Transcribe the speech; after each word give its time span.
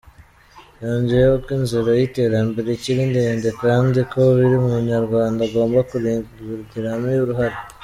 Yongeyeho 0.81 1.35
ko 1.43 1.49
inzira 1.57 1.91
y’iterambere 1.99 2.69
ikiri 2.77 3.01
ndende 3.11 3.49
kandi 3.63 3.99
ko 4.11 4.19
buri 4.35 4.55
Munyarwanda 4.65 5.41
agomba 5.47 5.79
kurigiramo 5.89 7.07
uruhare. 7.25 7.57